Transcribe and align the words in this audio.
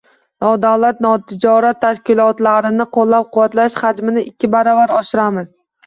Nodavlat 0.45 1.03
notijorat 1.07 1.79
tashkilotlarini 1.85 2.89
qo‘llab-quvvatlash 2.99 3.79
hajmini 3.87 4.29
ikki 4.33 4.55
barobar 4.59 5.01
oshiramiz. 5.03 5.51